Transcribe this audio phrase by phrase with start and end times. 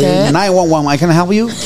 [0.00, 1.48] 911, I can help you.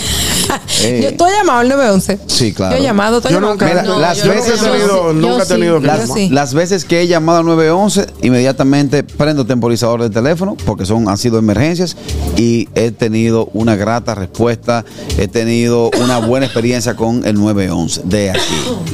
[0.82, 2.18] Eh, Yo, ¿Tú has llamado al 911?
[2.28, 2.76] Sí, claro.
[2.76, 3.54] Yo he llamado, ¿tú has Yo llamado?
[3.54, 6.16] nunca, Mira, las yo veces- nunca he tenido, nunca he tenido Las, llamar.
[6.18, 6.28] sí.
[6.28, 11.18] las veces que he llamado al 911, inmediatamente prendo temporizador de teléfono porque son han
[11.18, 11.96] sido emergencias
[12.36, 14.84] y he tenido una grata respuesta,
[15.18, 18.40] he tenido una buena experiencia con el 911 de aquí.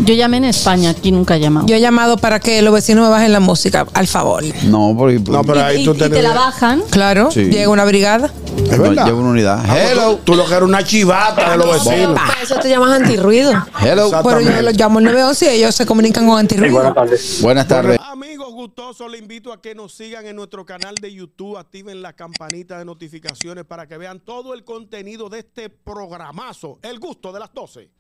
[0.07, 1.67] Yo llamé en España, aquí nunca he llamado.
[1.67, 4.43] Yo he llamado para que los vecinos me bajen la música, al favor.
[4.65, 6.81] No, porque No, pero ahí y, tú y te la bajan.
[6.89, 7.45] Claro, Sí.
[7.51, 8.33] llega una brigada.
[8.73, 9.07] Es verdad.
[9.07, 9.59] llevo una unidad.
[9.63, 12.19] Ah, pues Hello, Tú, tú lo que eres una chivata de los vecinos.
[12.19, 13.53] Para eso te llamas antirruido.
[13.83, 14.11] hello.
[14.25, 16.75] Pero yo los llamo al 911 y ellos se comunican con antirruido.
[16.75, 17.39] buenas tardes.
[17.43, 17.99] Buenas tardes.
[18.11, 22.13] Amigos gustosos, les invito a que nos sigan en nuestro canal de YouTube, activen la
[22.13, 27.41] campanita de notificaciones para que vean todo el contenido de este programazo, El Gusto de
[27.41, 27.91] las 12.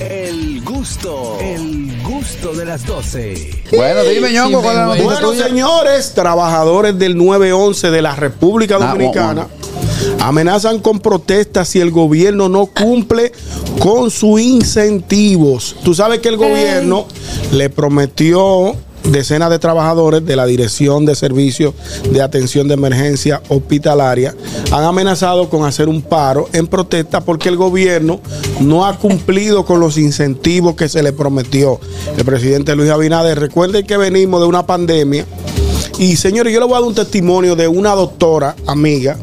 [0.00, 3.64] El gusto, el gusto de las 12.
[3.74, 5.44] Bueno, dime, ñongo, ¿cuál es la Sí, noticia Bueno, tuya?
[5.46, 9.57] señores, trabajadores del 911 de la República Ah, Dominicana bueno,
[10.20, 13.32] amenazan con protestas si el gobierno no cumple
[13.80, 15.76] con sus incentivos.
[15.84, 17.06] Tú sabes que el gobierno
[17.52, 21.74] le prometió decenas de trabajadores de la Dirección de Servicios
[22.10, 24.34] de Atención de Emergencia Hospitalaria
[24.70, 28.20] han amenazado con hacer un paro en protesta porque el gobierno
[28.60, 31.80] no ha cumplido con los incentivos que se le prometió.
[32.16, 35.24] El presidente Luis Abinader, recuerden que venimos de una pandemia
[35.98, 39.16] y señores, yo le voy a dar un testimonio de una doctora amiga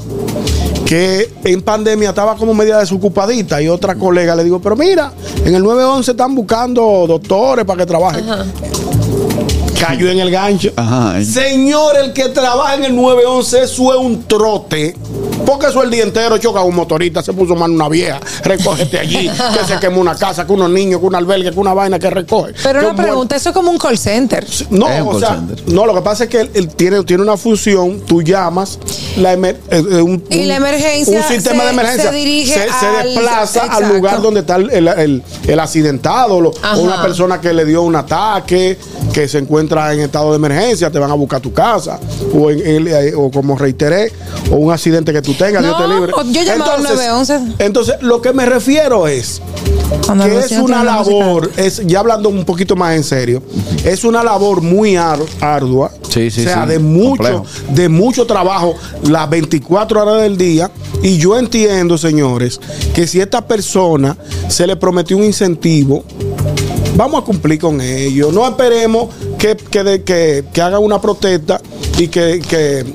[0.86, 5.12] que en pandemia estaba como media desocupadita y otra colega le digo, pero mira,
[5.44, 8.26] en el 911 están buscando doctores para que trabajen.
[9.80, 10.72] Cayó en el gancho.
[10.76, 11.24] Ajá.
[11.24, 14.96] Señor, el que trabaja en el 911, eso es un trote.
[15.46, 19.30] Porque eso el día entero choca un motorista, se puso mano una vieja, recógete allí,
[19.30, 22.10] que se quemó una casa, que unos niños, que un albergue, que una vaina que
[22.10, 22.54] recoge.
[22.64, 24.46] Pero Que una pregunta, eso es como un call center.
[24.70, 25.64] No, o call sea, center.
[25.74, 28.80] no, lo que pasa es que él, él tiene, tiene una función, tú llamas,
[29.18, 32.54] la emer- eh, eh, un, Y la emergencia un sistema se- de emergencia se dirige
[32.54, 36.80] se, se al- desplaza al lugar donde está el, el- el- el accidentado lo- o
[36.80, 38.78] una persona que le dio un ataque,
[39.14, 42.00] que se encuentra en estado de emergencia, te van a buscar a tu casa,
[42.34, 44.12] o, en, en- eh, o como reiteré,
[44.52, 46.14] o un accidente que tú tengas, No, Dios te libre.
[46.34, 47.40] yo llamado al 911.
[47.60, 49.42] Entonces, lo que me refiero es
[50.06, 53.42] Cuando que es una la labor, es, ya hablando un poquito más en serio,
[53.84, 57.46] es una labor muy ar- ardua, Sí, sí, o sea, sí, de mucho, complejo.
[57.70, 58.74] de mucho trabajo,
[59.04, 60.72] las 24 horas del día,
[61.04, 62.60] y yo entiendo, señores,
[62.94, 64.18] que si a esta persona
[64.48, 66.04] se le prometió un incentivo,
[66.96, 71.60] vamos a cumplir con ello, no esperemos que, que, de- que, que hagan una protesta
[71.98, 72.86] y que, que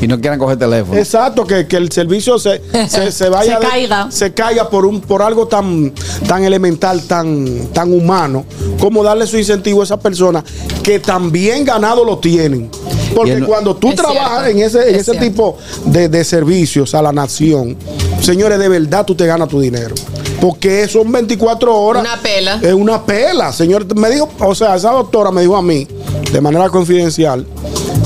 [0.00, 0.98] Y no quieran coger teléfono.
[0.98, 4.10] Exacto, que, que el servicio se, se, se vaya Se de- caiga.
[4.10, 5.92] se caiga por un por algo tan
[6.28, 8.44] tan elemental, tan tan humano,
[8.78, 10.44] como darle su incentivo a esa persona
[10.82, 12.70] que también ganado lo tienen.
[13.14, 15.22] Porque el- cuando tú trabajas cierto, en ese, en es ese cierto.
[15.24, 17.76] tipo de, de servicios a la nación,
[18.20, 19.94] señores, de verdad tú te ganas tu dinero.
[20.40, 22.02] Porque son 24 horas.
[22.02, 22.58] Una pela.
[22.60, 23.86] Es una pela, señor.
[23.96, 25.88] Me dijo, o sea, esa doctora me dijo a mí,
[26.30, 27.46] de manera confidencial,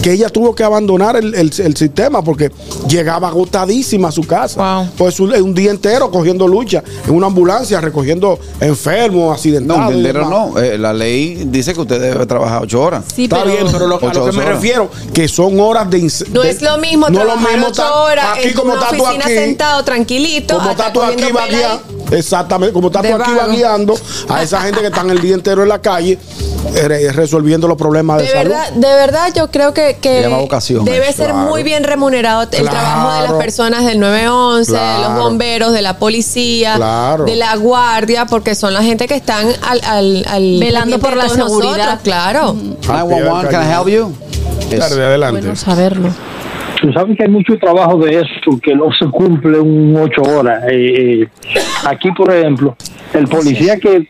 [0.03, 2.51] que ella tuvo que abandonar el, el- el sistema porque
[2.89, 4.77] llegaba agotadísima a su casa.
[4.81, 4.89] Wow.
[4.97, 9.89] Pues un, un día entero cogiendo lucha, en una ambulancia, recogiendo enfermos, No, accidentados.
[9.91, 10.49] tendero demás.
[10.55, 10.59] no.
[10.59, 13.05] Eh, la ley dice que usted debe trabajar ocho horas.
[13.15, 14.55] Sí, Está pero bien, pero lo, a Ocho lo que me horas.
[14.55, 16.11] refiero, que son horas de...
[16.33, 19.25] No de- es lo mismo no trabajar ocho estar horas aquí en como una oficina
[19.25, 20.57] aquí, sentado tranquilito.
[20.57, 21.33] como estás tú aquí ahí.
[21.33, 23.49] vagueando, exactamente, como estás tú aquí vago.
[23.49, 23.95] vagueando
[24.29, 26.19] a esa gente que están el día entero en la calle
[26.75, 28.51] eh, re- resolviendo los problemas de, De salud.
[28.51, 29.97] verdad, de verdad yo creo que,
[30.29, 31.49] vocación debe ser claro.
[31.49, 32.69] muy bien remunerado el Claro.
[32.71, 35.23] trabajo de las personas del 911, de los Claro.
[35.23, 37.25] bomberos, de la policía, Claro.
[37.25, 41.29] de la guardia, porque son la gente que están al, al, al Velando por la
[41.29, 41.77] seguridad.
[41.77, 42.55] nosotros, claro.
[42.87, 44.13] 911, can I help you?
[44.71, 44.79] Yes.
[44.81, 45.41] Tarde, adelante.
[45.41, 46.11] bueno saberlo.
[46.81, 50.65] Tú sabes que hay mucho trabajo de eso que no se cumple un ocho horas.
[50.71, 51.29] Eh, eh,
[51.87, 52.75] aquí, por ejemplo,
[53.13, 54.09] el policía que,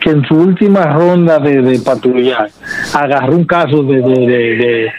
[0.00, 2.48] que en su última ronda de, de patrullar
[2.94, 4.92] agarró un caso de, de, de, de-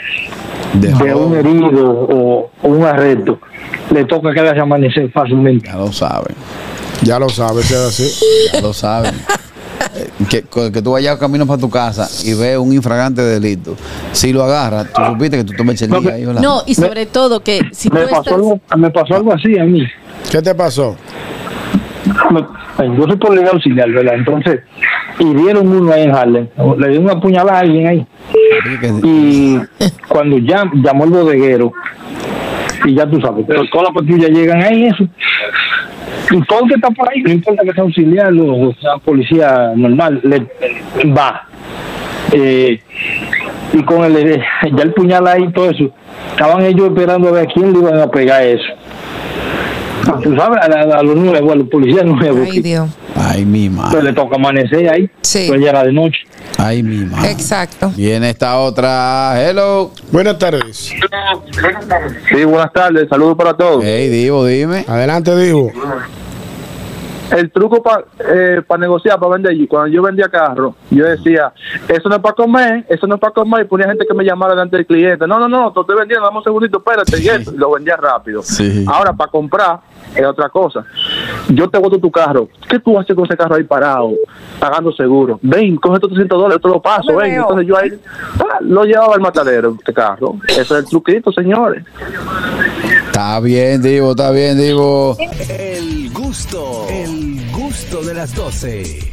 [0.74, 1.28] De de robo.
[1.28, 3.40] un herido o, o un arresto,
[3.94, 5.68] le toca quedarse a amanecer fácilmente.
[5.68, 6.36] Ya lo saben.
[7.04, 8.26] Ya lo sabes, es así.
[8.54, 9.14] Ya lo saben.
[10.22, 13.76] Eh, Que, que tú vayas camino para tu casa y ves un infragante de delito.
[14.12, 16.02] Si lo agarras, tú supiste que tú tomes el No.
[16.42, 18.34] No, y sobre todo que si tú Me pasó, estás...
[18.34, 19.84] algo, me pasó algo así a mí.
[20.32, 20.96] ¿Qué te pasó?
[22.32, 22.62] Me-
[22.98, 24.16] yo soy policía auxiliar, ¿verdad?
[24.16, 24.62] Entonces,
[25.20, 26.48] hirieron uno ahí en Harlem.
[26.78, 28.08] Le dio una puñalada a alguien ahí.
[29.04, 29.58] Y
[30.08, 31.72] cuando ya llamó el bodeguero
[32.86, 35.08] y ya tú sabes todas las patrullas llegan ahí eso
[36.48, 40.20] todo el que está por ahí no importa que sea auxiliar o sea policía normal
[40.24, 40.40] le
[41.14, 41.48] va
[42.34, 42.80] Eh,
[43.74, 44.38] y con el
[44.76, 45.90] ya el puñal ahí y todo eso
[46.32, 48.64] estaban ellos esperando a ver a quién le iban a pegar eso
[50.24, 52.48] Tú sabes, a, la- a los nuevos, a los policías nuevos.
[52.52, 52.90] Ay, Dios.
[53.16, 54.04] Ay, mi Pues madre.
[54.04, 55.10] le toca amanecer ahí.
[55.22, 55.46] Sí.
[55.48, 56.20] Pues ya era de noche.
[56.58, 57.32] Ay, mi madre.
[57.32, 57.92] Exacto.
[57.96, 59.34] Viene esta otra.
[59.42, 59.92] Hello.
[60.12, 60.94] Buenas tardes.
[62.30, 63.84] Sí, buenas tardes, saludos para todos.
[63.84, 64.86] Hey, Divo, dime.
[64.88, 65.72] Adelante, digo.
[67.32, 68.04] El truco para
[68.78, 71.54] negociar, para vender, y cuando yo vendía carro, yo decía,
[71.88, 74.26] eso no es para comer, eso no es para comer, y ponía gente que me
[74.26, 75.26] llamara delante del cliente.
[75.26, 77.96] No, no, no, te estoy vendiendo, dame un segundito, espérate, y eso, y lo vendía
[77.96, 78.42] rápido.
[78.44, 78.84] Sí.
[78.86, 79.80] Ahora, para comprar,
[80.14, 80.84] es otra cosa.
[81.50, 84.14] Yo te boto tu carro, ¿qué tú haces con ese carro ahí parado,
[84.60, 85.40] pagando seguro?
[85.42, 87.34] Ven, coge estos 300 dólares, te lo paso, ven.
[87.34, 87.90] Entonces yo ahí
[88.40, 90.36] ah, lo llevaba al matadero, este carro.
[90.48, 91.84] Ese es el truquito, señores.
[93.08, 95.18] Está bien, Divo, está bien, Divo.
[95.20, 99.10] El gusto, el gusto de las 12.